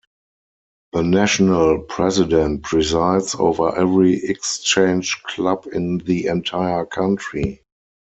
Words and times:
The 0.93 1.03
national 1.03 1.83
president 1.83 2.63
presides 2.63 3.35
over 3.37 3.77
every 3.77 4.15
Exchange 4.23 5.21
Club 5.21 5.67
in 5.71 5.99
the 5.99 6.25
entire 6.25 6.87
country. 6.87 7.61